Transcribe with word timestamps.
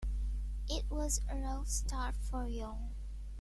It 0.67 0.89
was 0.89 1.21
a 1.29 1.35
rough 1.37 1.67
start 1.67 2.15
for 2.15 2.47
Young. 2.47 2.95